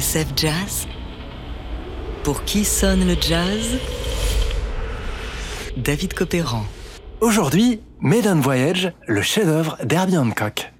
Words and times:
TSF 0.00 0.28
Jazz 0.34 0.86
Pour 2.22 2.44
qui 2.44 2.64
sonne 2.64 3.06
le 3.06 3.14
jazz? 3.20 3.78
David 5.76 6.14
Copéran. 6.14 6.64
Aujourd'hui, 7.20 7.82
Maiden 8.00 8.40
Voyage, 8.40 8.92
le 9.06 9.20
chef-d'œuvre 9.20 9.76
d'Herbie 9.84 10.16
Hancock. 10.16 10.72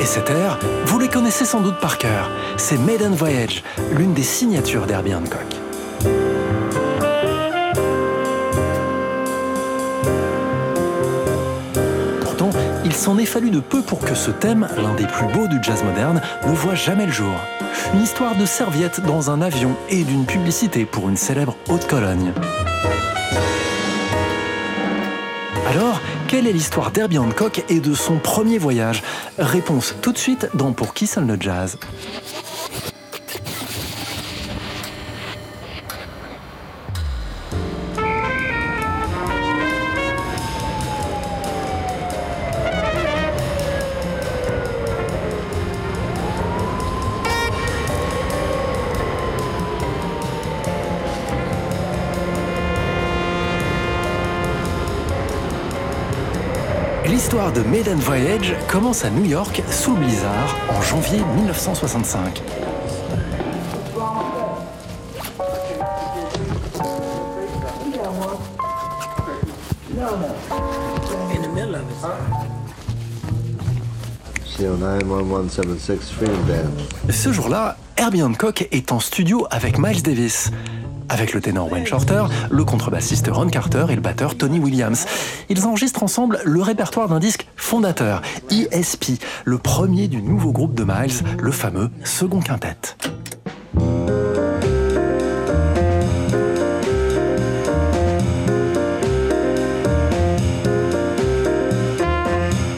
Et 0.00 0.06
cet 0.06 0.30
air, 0.30 0.56
vous 0.84 1.00
les 1.00 1.08
connaissez 1.08 1.44
sans 1.44 1.60
doute 1.60 1.80
par 1.80 1.98
cœur. 1.98 2.30
C'est 2.56 2.78
Maiden 2.78 3.12
Voyage, 3.12 3.64
l'une 3.90 4.14
des 4.14 4.22
signatures 4.22 4.86
d'Herbie 4.86 5.16
Hancock. 5.16 5.40
Pourtant, 12.20 12.50
il 12.84 12.92
s'en 12.92 13.18
est 13.18 13.26
fallu 13.26 13.50
de 13.50 13.58
peu 13.58 13.82
pour 13.82 13.98
que 13.98 14.14
ce 14.14 14.30
thème, 14.30 14.68
l'un 14.76 14.94
des 14.94 15.08
plus 15.08 15.26
beaux 15.26 15.48
du 15.48 15.58
jazz 15.60 15.82
moderne, 15.82 16.20
ne 16.46 16.52
voit 16.52 16.76
jamais 16.76 17.06
le 17.06 17.12
jour. 17.12 17.34
Une 17.94 18.02
histoire 18.02 18.36
de 18.36 18.46
serviette 18.46 19.00
dans 19.00 19.32
un 19.32 19.42
avion 19.42 19.74
et 19.90 20.04
d'une 20.04 20.24
publicité 20.24 20.84
pour 20.84 21.08
une 21.08 21.16
célèbre 21.16 21.56
haute-Cologne. 21.68 22.32
Alors, 22.32 22.67
quelle 26.28 26.46
est 26.46 26.52
l'histoire 26.52 26.90
d'Herbie 26.90 27.16
Hancock 27.16 27.64
et 27.70 27.80
de 27.80 27.94
son 27.94 28.18
premier 28.18 28.58
voyage? 28.58 29.02
Réponse 29.38 29.94
tout 30.02 30.12
de 30.12 30.18
suite 30.18 30.46
dans 30.52 30.72
Pour 30.72 30.92
qui 30.92 31.06
sonne 31.06 31.26
le 31.26 31.38
jazz 31.40 31.78
L'histoire 57.08 57.52
de 57.52 57.62
Maiden 57.62 57.98
Voyage 57.98 58.54
commence 58.68 59.04
à 59.04 59.10
New 59.10 59.24
York 59.24 59.62
sous 59.70 59.94
le 59.94 60.00
blizzard 60.00 60.56
en 60.68 60.82
janvier 60.82 61.20
1965. 61.36 62.42
in 71.34 71.42
the 71.42 71.48
middle 71.48 71.74
of 71.74 71.82
it. 71.82 72.58
CO 74.58 74.76
91176 74.76 76.10
Freedom 76.10 76.32
Band. 76.46 77.12
Ce 77.12 77.32
jour-là, 77.32 77.76
Herbie 77.96 78.22
Hancock 78.22 78.68
est 78.70 78.92
en 78.92 79.00
studio 79.00 79.46
avec 79.50 79.78
Miles 79.78 80.02
Davis. 80.02 80.50
Avec 81.08 81.32
le 81.32 81.40
ténor 81.40 81.70
Wayne 81.72 81.86
Shorter, 81.86 82.24
le 82.50 82.64
contrebassiste 82.64 83.28
Ron 83.32 83.48
Carter 83.48 83.86
et 83.90 83.94
le 83.94 84.00
batteur 84.00 84.36
Tony 84.36 84.58
Williams. 84.58 85.06
Ils 85.48 85.64
enregistrent 85.64 86.02
ensemble 86.02 86.40
le 86.44 86.60
répertoire 86.60 87.08
d'un 87.08 87.18
disque 87.18 87.46
fondateur, 87.56 88.22
ESP, 88.50 89.22
le 89.44 89.58
premier 89.58 90.08
du 90.08 90.22
nouveau 90.22 90.52
groupe 90.52 90.74
de 90.74 90.84
Miles, 90.84 91.24
le 91.40 91.50
fameux 91.50 91.90
Second 92.04 92.40
Quintet. 92.40 92.76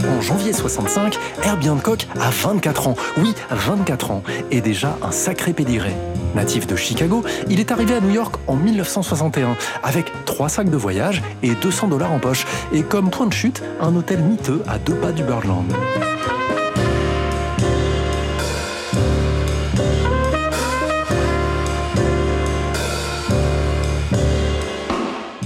En 0.08 0.20
janvier 0.20 0.52
65, 0.52 1.18
Herbie 1.42 1.70
Hancock 1.70 2.06
a 2.20 2.30
24 2.30 2.88
ans. 2.88 2.97
Oui, 3.18 3.34
24 3.50 4.10
ans. 4.12 4.22
Et 4.50 4.60
déjà 4.60 4.97
un 5.02 5.10
sacré 5.10 5.52
pédigré. 5.52 5.94
Natif 6.34 6.66
de 6.66 6.76
Chicago, 6.76 7.24
il 7.48 7.60
est 7.60 7.72
arrivé 7.72 7.94
à 7.94 8.00
New 8.00 8.10
York 8.10 8.36
en 8.46 8.56
1961 8.56 9.56
avec 9.82 10.12
trois 10.24 10.48
sacs 10.48 10.70
de 10.70 10.76
voyage 10.76 11.22
et 11.42 11.54
200 11.54 11.88
dollars 11.88 12.12
en 12.12 12.18
poche. 12.18 12.46
Et 12.72 12.82
comme 12.82 13.10
point 13.10 13.26
de 13.26 13.32
chute, 13.32 13.62
un 13.80 13.94
hôtel 13.96 14.20
miteux 14.20 14.62
à 14.68 14.78
deux 14.78 14.94
pas 14.94 15.12
du 15.12 15.22
Birdland. 15.22 15.66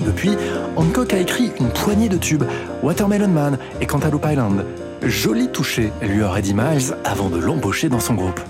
Depuis, 0.05 0.37
Hancock 0.77 1.13
a 1.13 1.19
écrit 1.19 1.51
une 1.59 1.71
poignée 1.71 2.09
de 2.09 2.17
tubes, 2.17 2.45
Watermelon 2.83 3.29
Man 3.29 3.59
et 3.81 3.87
Cantaloupe 3.87 4.27
Island. 4.31 4.65
Joli 5.03 5.49
touché, 5.49 5.93
lui 6.03 6.23
aurait 6.23 6.43
dit 6.43 6.55
Miles 6.55 6.95
avant 7.05 7.29
de 7.29 7.39
l'embaucher 7.39 7.89
dans 7.89 8.01
son 8.01 8.15
groupe. 8.15 8.41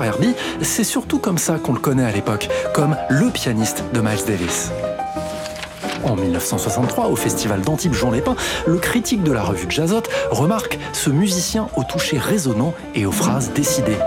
Herbie, 0.00 0.34
c'est 0.62 0.84
surtout 0.84 1.18
comme 1.18 1.38
ça 1.38 1.58
qu'on 1.58 1.72
le 1.72 1.80
connaît 1.80 2.04
à 2.04 2.12
l'époque, 2.12 2.48
comme 2.72 2.96
le 3.10 3.30
pianiste 3.30 3.84
de 3.92 4.00
Miles 4.00 4.24
Davis. 4.26 4.70
En 6.04 6.16
1963, 6.16 7.08
au 7.08 7.16
festival 7.16 7.60
d'Antibes 7.60 7.94
Jean 7.94 8.10
Lépin, 8.10 8.36
le 8.66 8.78
critique 8.78 9.22
de 9.22 9.32
la 9.32 9.42
revue 9.42 9.66
Jazzot 9.68 10.02
remarque 10.30 10.78
ce 10.92 11.10
musicien 11.10 11.68
au 11.76 11.84
toucher 11.84 12.18
résonnant 12.18 12.74
et 12.94 13.06
aux 13.06 13.12
phrases 13.12 13.52
décidées. 13.52 13.98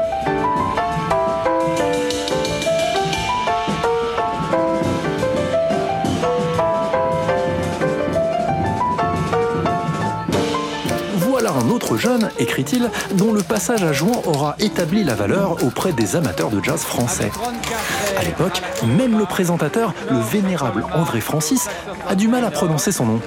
Écrit-il, 12.39 12.89
dont 13.13 13.33
le 13.33 13.41
passage 13.41 13.83
à 13.83 13.93
Jouan 13.93 14.21
aura 14.25 14.55
établi 14.59 15.03
la 15.03 15.15
valeur 15.15 15.63
auprès 15.63 15.93
des 15.93 16.15
amateurs 16.15 16.49
de 16.49 16.63
jazz 16.63 16.81
français. 16.81 17.31
À 18.17 18.23
l'époque, 18.23 18.61
même 18.85 19.17
le 19.17 19.25
présentateur, 19.25 19.93
le 20.09 20.19
vénérable 20.19 20.85
André 20.93 21.21
Francis, 21.21 21.67
a 22.07 22.15
du 22.15 22.27
mal 22.27 22.43
à 22.45 22.51
prononcer 22.51 22.91
son 22.91 23.05
nom. 23.05 23.21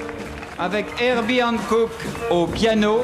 avec 0.57 0.87
Herbie 1.01 1.41
Hancock 1.41 1.89
au 2.29 2.45
piano. 2.45 3.01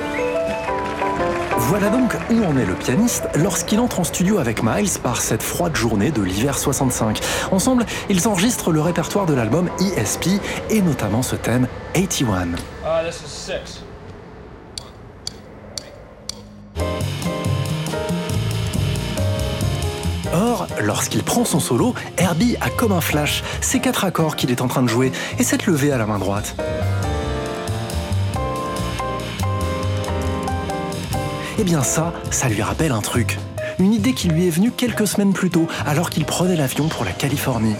Voilà 1.57 1.89
donc 1.89 2.15
où 2.29 2.43
en 2.43 2.57
est 2.57 2.65
le 2.65 2.75
pianiste 2.75 3.23
lorsqu'il 3.35 3.79
entre 3.79 3.99
en 4.01 4.03
studio 4.03 4.37
avec 4.39 4.61
Miles 4.61 4.99
par 5.01 5.21
cette 5.21 5.41
froide 5.41 5.75
journée 5.75 6.11
de 6.11 6.21
l'hiver 6.21 6.57
65. 6.57 7.19
Ensemble, 7.51 7.85
ils 8.09 8.27
enregistrent 8.27 8.71
le 8.71 8.81
répertoire 8.81 9.25
de 9.25 9.33
l'album 9.33 9.69
ESP 9.79 10.41
et 10.69 10.81
notamment 10.81 11.21
ce 11.21 11.35
thème 11.35 11.67
81. 11.93 12.49
Ah, 12.85 13.01
this 13.05 13.21
is 13.21 13.29
six. 13.29 13.81
Or, 20.35 20.67
lorsqu'il 20.81 21.23
prend 21.23 21.45
son 21.45 21.61
solo, 21.61 21.93
Herbie 22.17 22.57
a 22.59 22.69
comme 22.69 22.91
un 22.91 22.99
flash 22.99 23.41
ces 23.61 23.79
quatre 23.79 24.03
accords 24.03 24.35
qu'il 24.35 24.51
est 24.51 24.61
en 24.61 24.67
train 24.67 24.83
de 24.83 24.89
jouer 24.89 25.13
et 25.39 25.43
cette 25.43 25.65
levée 25.65 25.93
à 25.93 25.97
la 25.97 26.05
main 26.05 26.19
droite. 26.19 26.57
Eh 31.57 31.63
bien 31.63 31.83
ça, 31.83 32.11
ça 32.31 32.49
lui 32.49 32.61
rappelle 32.61 32.91
un 32.91 32.99
truc. 32.99 33.37
Une 33.79 33.93
idée 33.93 34.11
qui 34.13 34.27
lui 34.27 34.45
est 34.45 34.49
venue 34.49 34.71
quelques 34.71 35.07
semaines 35.07 35.31
plus 35.31 35.49
tôt, 35.49 35.67
alors 35.85 36.09
qu'il 36.09 36.25
prenait 36.25 36.57
l'avion 36.57 36.89
pour 36.89 37.05
la 37.05 37.11
Californie. 37.11 37.75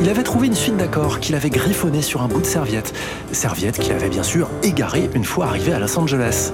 Il 0.00 0.08
avait 0.08 0.22
trouvé 0.22 0.46
une 0.46 0.54
suite 0.54 0.76
d'accords 0.76 1.20
qu'il 1.20 1.34
avait 1.34 1.50
griffonné 1.50 2.02
sur 2.02 2.22
un 2.22 2.28
bout 2.28 2.40
de 2.40 2.46
serviette. 2.46 2.92
Serviette 3.32 3.78
qu'il 3.78 3.92
avait 3.92 4.08
bien 4.08 4.22
sûr 4.22 4.48
égarée 4.62 5.08
une 5.14 5.24
fois 5.24 5.46
arrivé 5.46 5.72
à 5.72 5.78
Los 5.78 5.98
Angeles. 5.98 6.52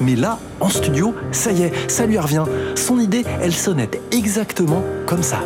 Mais 0.00 0.14
là, 0.14 0.38
en 0.60 0.68
studio, 0.68 1.14
ça 1.32 1.52
y 1.52 1.62
est, 1.62 1.90
ça 1.90 2.06
lui 2.06 2.18
revient. 2.18 2.44
Son 2.74 2.98
idée, 2.98 3.24
elle 3.42 3.54
sonnait 3.54 3.90
exactement 4.12 4.82
comme 5.06 5.22
ça. 5.22 5.40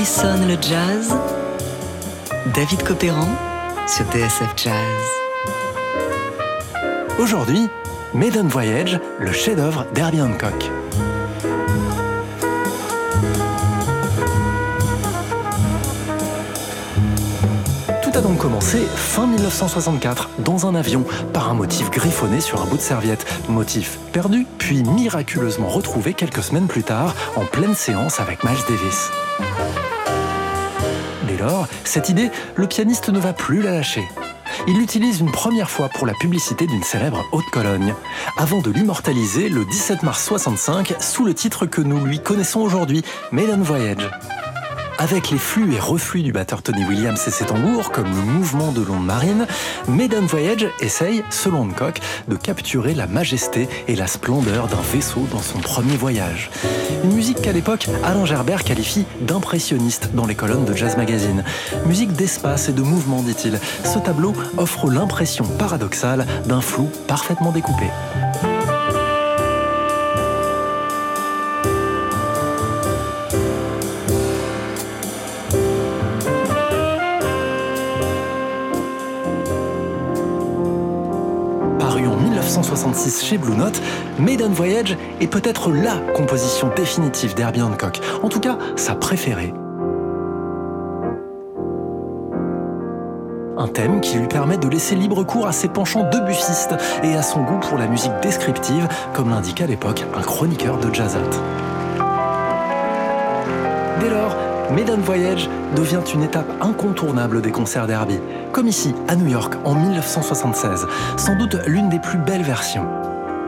Sonne 0.00 0.48
le 0.48 0.54
jazz? 0.54 1.14
David 2.54 2.82
Copéran 2.82 3.28
sur 3.86 4.04
TSF 4.06 4.54
Jazz. 4.56 4.72
Aujourd'hui, 7.18 7.68
Maiden 8.14 8.48
Voyage, 8.48 8.98
le 9.20 9.32
chef-d'œuvre 9.32 9.86
d'Herbie 9.94 10.22
Hancock. 10.22 10.70
Donc 18.22 18.38
commencé 18.38 18.78
fin 18.94 19.26
1964 19.26 20.30
dans 20.38 20.66
un 20.66 20.74
avion 20.74 21.04
par 21.32 21.50
un 21.50 21.54
motif 21.54 21.90
griffonné 21.90 22.40
sur 22.40 22.62
un 22.62 22.66
bout 22.66 22.76
de 22.76 22.82
serviette. 22.82 23.26
Motif 23.48 23.98
perdu, 24.12 24.46
puis 24.58 24.82
miraculeusement 24.84 25.68
retrouvé 25.68 26.14
quelques 26.14 26.42
semaines 26.42 26.68
plus 26.68 26.84
tard 26.84 27.14
en 27.36 27.44
pleine 27.44 27.74
séance 27.74 28.20
avec 28.20 28.44
Miles 28.44 28.54
Davis. 28.68 29.10
Dès 31.26 31.36
lors, 31.36 31.66
cette 31.84 32.08
idée, 32.08 32.30
le 32.54 32.66
pianiste 32.66 33.08
ne 33.08 33.18
va 33.18 33.32
plus 33.32 33.60
la 33.60 33.72
lâcher. 33.72 34.04
Il 34.68 34.78
l'utilise 34.78 35.20
une 35.20 35.32
première 35.32 35.70
fois 35.70 35.88
pour 35.88 36.06
la 36.06 36.14
publicité 36.14 36.66
d'une 36.66 36.84
célèbre 36.84 37.24
haute 37.32 37.50
Cologne, 37.50 37.94
avant 38.36 38.60
de 38.60 38.70
l'immortaliser 38.70 39.48
le 39.48 39.64
17 39.64 40.04
mars 40.04 40.24
65 40.24 40.94
sous 41.00 41.24
le 41.24 41.34
titre 41.34 41.66
que 41.66 41.80
nous 41.80 42.04
lui 42.04 42.20
connaissons 42.20 42.60
aujourd'hui, 42.60 43.02
Maiden 43.32 43.62
Voyage. 43.62 44.08
Avec 44.98 45.30
les 45.30 45.38
flux 45.38 45.74
et 45.74 45.80
reflux 45.80 46.22
du 46.22 46.32
batteur 46.32 46.62
Tony 46.62 46.84
Williams 46.84 47.20
et 47.26 47.30
ses 47.30 47.44
tambours, 47.44 47.90
comme 47.90 48.06
le 48.06 48.22
mouvement 48.22 48.72
de 48.72 48.82
l'onde 48.82 49.04
marine, 49.04 49.46
Maiden 49.88 50.24
Voyage 50.26 50.68
essaye, 50.80 51.24
selon 51.30 51.62
Hancock, 51.62 52.00
de 52.28 52.36
capturer 52.36 52.94
la 52.94 53.06
majesté 53.06 53.68
et 53.88 53.96
la 53.96 54.06
splendeur 54.06 54.68
d'un 54.68 54.80
vaisseau 54.92 55.26
dans 55.32 55.40
son 55.40 55.58
premier 55.58 55.96
voyage. 55.96 56.50
Une 57.04 57.14
musique 57.14 57.42
qu'à 57.42 57.52
l'époque, 57.52 57.88
Alain 58.04 58.24
Gerbert 58.24 58.64
qualifie 58.64 59.04
d'impressionniste 59.20 60.10
dans 60.14 60.26
les 60.26 60.34
colonnes 60.34 60.64
de 60.64 60.74
Jazz 60.74 60.96
Magazine. 60.96 61.42
Musique 61.86 62.12
d'espace 62.12 62.68
et 62.68 62.72
de 62.72 62.82
mouvement, 62.82 63.22
dit-il. 63.22 63.58
Ce 63.84 63.98
tableau 63.98 64.34
offre 64.56 64.90
l'impression 64.90 65.44
paradoxale 65.44 66.26
d'un 66.46 66.60
flou 66.60 66.88
parfaitement 67.08 67.50
découpé. 67.50 67.86
1966 82.82 83.24
chez 83.24 83.38
Blue 83.38 83.54
Note, 83.54 83.80
Maiden 84.18 84.52
Voyage 84.52 84.96
est 85.20 85.28
peut-être 85.28 85.70
LA 85.70 85.98
composition 86.14 86.68
définitive 86.74 87.34
d'Herbie 87.34 87.62
Hancock, 87.62 88.00
en 88.22 88.28
tout 88.28 88.40
cas 88.40 88.58
sa 88.74 88.96
préférée. 88.96 89.54
Un 93.56 93.68
thème 93.68 94.00
qui 94.00 94.18
lui 94.18 94.26
permet 94.26 94.58
de 94.58 94.66
laisser 94.66 94.96
libre 94.96 95.22
cours 95.22 95.46
à 95.46 95.52
ses 95.52 95.68
penchants 95.68 96.08
debussistes 96.10 96.74
et 97.04 97.14
à 97.14 97.22
son 97.22 97.42
goût 97.42 97.60
pour 97.60 97.78
la 97.78 97.86
musique 97.86 98.12
descriptive, 98.20 98.88
comme 99.14 99.30
l'indique 99.30 99.60
à 99.60 99.66
l'époque 99.66 100.04
un 100.16 100.22
chroniqueur 100.22 100.78
de 100.78 100.92
Jazzat. 100.92 101.20
Dès 104.00 104.10
lors, 104.10 104.36
Maiden 104.74 105.00
Voyage 105.00 105.50
devient 105.76 106.00
une 106.14 106.22
étape 106.22 106.50
incontournable 106.62 107.42
des 107.42 107.50
concerts 107.50 107.86
d'Herbie, 107.86 108.20
comme 108.52 108.68
ici 108.68 108.94
à 109.06 109.16
New 109.16 109.26
York 109.26 109.54
en 109.64 109.74
1976, 109.74 110.86
sans 111.18 111.36
doute 111.36 111.56
l'une 111.66 111.90
des 111.90 111.98
plus 111.98 112.18
belles 112.18 112.42
versions. 112.42 112.86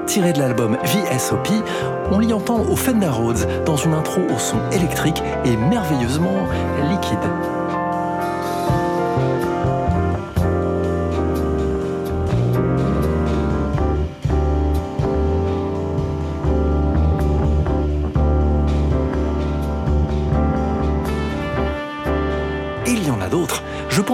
Tirée 0.06 0.34
de 0.34 0.38
l'album 0.38 0.76
VSOP, 0.84 1.48
on 2.10 2.18
l'y 2.18 2.34
entend 2.34 2.60
au 2.60 2.76
Fender 2.76 3.08
Rhodes 3.08 3.64
dans 3.64 3.76
une 3.76 3.94
intro 3.94 4.20
au 4.20 4.38
son 4.38 4.58
électrique 4.70 5.22
et 5.46 5.56
merveilleusement 5.56 6.46
liquide. 6.90 7.18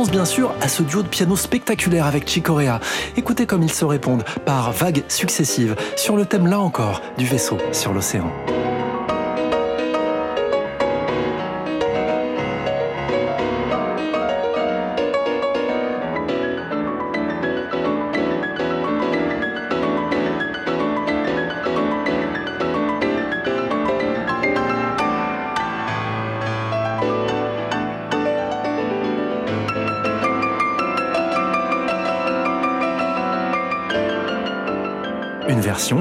Pense 0.01 0.11
bien 0.11 0.25
sûr 0.25 0.55
à 0.63 0.69
ce 0.69 0.83
duo 0.83 1.03
de 1.03 1.09
piano 1.09 1.37
spectaculaire 1.37 2.07
avec 2.07 2.27
Chicorea. 2.27 2.81
Écoutez 3.19 3.45
comme 3.45 3.63
ils 3.63 3.71
se 3.71 3.85
répondent 3.85 4.25
par 4.47 4.73
vagues 4.73 5.03
successives 5.09 5.77
sur 5.95 6.17
le 6.17 6.25
thème 6.25 6.47
là 6.47 6.59
encore 6.59 7.03
du 7.19 7.27
vaisseau 7.27 7.59
sur 7.71 7.93
l'océan. 7.93 8.33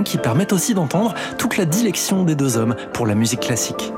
Qui 0.03 0.17
permet 0.17 0.51
aussi 0.51 0.73
d'entendre 0.73 1.13
toute 1.37 1.57
la 1.57 1.65
dilection 1.65 2.23
des 2.23 2.35
deux 2.35 2.57
hommes 2.57 2.75
pour 2.93 3.07
la 3.07 3.15
musique 3.15 3.39
classique. 3.39 3.93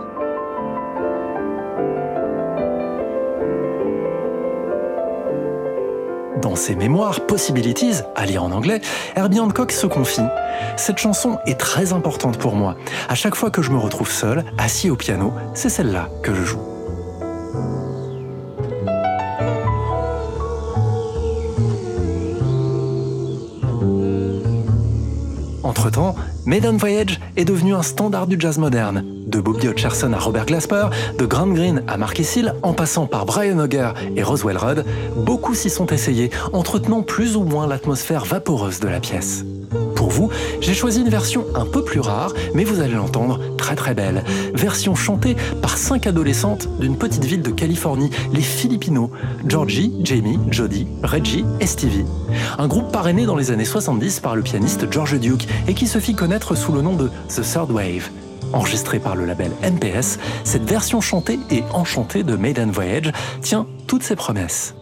Dans 6.40 6.56
ses 6.56 6.76
mémoires 6.76 7.26
Possibilities, 7.26 8.02
à 8.16 8.26
lire 8.26 8.44
en 8.44 8.52
anglais, 8.52 8.80
Herbie 9.16 9.40
Hancock 9.40 9.72
se 9.72 9.88
confie 9.88 10.22
Cette 10.78 11.00
chanson 11.00 11.40
est 11.46 11.60
très 11.60 11.94
importante 11.94 12.38
pour 12.38 12.56
moi. 12.56 12.76
À 13.10 13.16
chaque 13.16 13.36
fois 13.36 13.50
que 13.50 13.62
je 13.62 13.72
me 13.72 13.78
retrouve 13.78 14.12
seul, 14.12 14.46
assis 14.60 14.90
au 14.90 14.96
piano, 14.96 15.34
c'est 15.56 15.70
celle-là 15.70 16.10
que 16.22 16.34
je 16.34 16.44
joue. 16.44 16.71
Entre-temps, 25.72 26.16
Maiden 26.46 26.76
Voyage 26.76 27.22
est 27.38 27.46
devenu 27.46 27.74
un 27.74 27.82
standard 27.82 28.28
du 28.28 28.36
jazz 28.38 28.58
moderne. 28.58 29.06
De 29.26 29.40
Bobby 29.40 29.68
Hutcherson 29.68 30.12
à 30.12 30.20
Robert 30.20 30.46
Glasper, 30.46 30.88
de 31.18 31.26
Grant 31.26 31.48
Green 31.48 31.82
à 31.88 31.96
Mark 31.96 32.20
Hill, 32.20 32.54
en 32.62 32.74
passant 32.74 33.06
par 33.06 33.26
Brian 33.26 33.58
Auger 33.58 33.92
et 34.18 34.22
Roswell 34.22 34.58
Rudd, 34.58 34.84
beaucoup 35.16 35.56
s'y 35.56 35.70
sont 35.70 35.88
essayés, 35.88 36.30
entretenant 36.52 37.04
plus 37.04 37.38
ou 37.38 37.44
moins 37.44 37.68
l'atmosphère 37.68 38.26
vaporeuse 38.26 38.82
de 38.82 38.90
la 38.90 39.00
pièce. 39.00 39.46
J'ai 40.60 40.74
choisi 40.74 41.02
une 41.02 41.10
version 41.10 41.46
un 41.56 41.66
peu 41.66 41.84
plus 41.84 42.00
rare, 42.00 42.34
mais 42.54 42.64
vous 42.64 42.82
allez 42.82 42.94
l'entendre, 42.94 43.40
très 43.58 43.76
très 43.76 43.94
belle. 43.94 44.24
Version 44.54 44.96
chantée 44.96 45.36
par 45.62 45.78
cinq 45.78 46.08
adolescentes 46.08 46.68
d'une 46.80 46.98
petite 46.98 47.26
ville 47.26 47.42
de 47.42 47.52
Californie, 47.52 48.10
les 48.34 48.42
Filipinos, 48.42 49.10
Georgie, 49.48 49.94
Jamie, 50.04 50.40
Jodie, 50.50 50.88
Reggie 51.04 51.46
et 51.60 51.68
Stevie. 51.68 52.06
Un 52.58 52.68
groupe 52.68 52.92
parrainé 52.92 53.26
dans 53.26 53.36
les 53.36 53.52
années 53.52 53.66
70 53.66 54.20
par 54.20 54.36
le 54.36 54.42
pianiste 54.42 54.92
George 54.92 55.20
Duke 55.20 55.48
et 55.68 55.74
qui 55.74 55.88
se 55.88 56.00
fit 56.00 56.16
connaître 56.16 56.56
sous 56.56 56.72
le 56.72 56.82
nom 56.82 56.96
de 56.96 57.10
The 57.30 57.42
Third 57.42 57.72
Wave. 57.72 58.10
Enregistrée 58.54 59.00
par 59.00 59.16
le 59.16 59.26
label 59.26 59.52
NPS, 59.64 60.20
cette 60.44 60.70
version 60.70 61.00
chantée 61.00 61.40
et 61.50 61.64
enchantée 61.74 62.24
de 62.24 62.36
Maiden 62.36 62.72
Voyage 62.72 63.12
tient 63.42 63.66
toutes 63.88 64.04
ses 64.04 64.16
promesses. 64.16 64.76